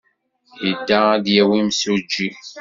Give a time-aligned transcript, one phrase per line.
[0.65, 2.27] Yedda ad d-yawi imsujji.